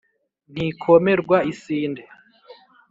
[0.53, 2.03] ntikomerwa isinde,